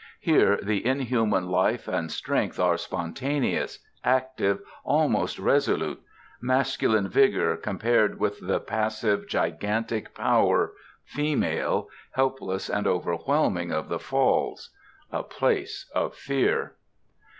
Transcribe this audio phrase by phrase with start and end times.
[0.19, 6.01] Here the inhuman life and strength are spontaneous, active, almost resolute;
[6.41, 10.73] masculine vigor compared with the passive gigantic power,
[11.05, 14.71] female, helpless and overwhelming, of the Falls.
[15.11, 16.77] A place of fear.